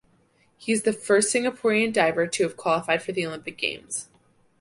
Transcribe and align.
He 0.57 0.71
is 0.71 0.81
the 0.81 0.93
first 0.93 1.31
Singaporean 1.31 1.93
diver 1.93 2.25
to 2.25 2.41
have 2.41 2.57
qualified 2.57 3.03
for 3.03 3.11
the 3.11 3.23
Olympic 3.23 3.55
Games. 3.55 4.09